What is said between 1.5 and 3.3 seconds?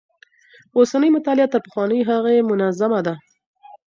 تر پخوانۍ هغې منظمه ده.